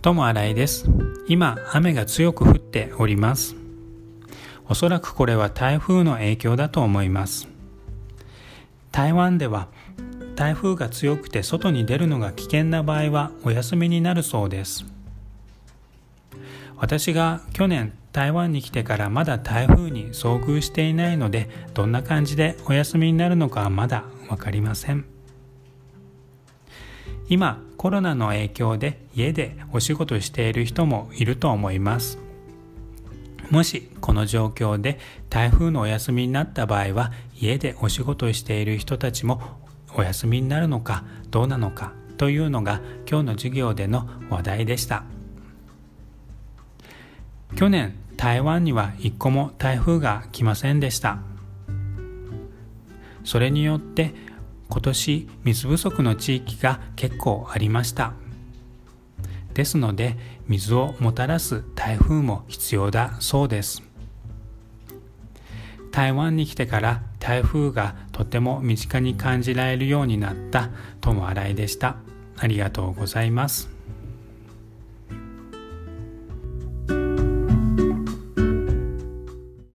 [0.00, 0.88] とも新井です。
[1.26, 3.56] 今雨が強く降っております。
[4.68, 7.48] おそらくこれは台風の影響だと思います。
[8.92, 9.66] 台湾では
[10.36, 14.84] 台風が強くて外に出るのが危険な場合はお休みになるそうです。
[16.76, 25.17] 私が去年台湾に来てからまだ台風に遭遇していないのでどんな感じでお休みになるのかはまだ分かりません。
[27.28, 32.18] 今コロナの影響で家でお仕事している人もいると思います。
[33.50, 34.98] もしこの状況で
[35.30, 39.40] 台風のお休みになった場合は家でお仕事している人たちも
[39.94, 45.04] お休みになるのかどうなのかというのが今日の授業での話題でした。
[47.56, 51.18] 去年台湾には一個も台風が来ませんでした。
[53.24, 54.14] それによって
[54.68, 58.12] 今年水不足の地域が結構ありました。
[59.54, 60.16] ですので
[60.46, 63.82] 水をもたらす台風も必要だそうです。
[65.90, 71.96] 台湾に来てから台風がとても身近に感じられるようになった友新井でした。
[72.36, 73.68] ありがとうございます。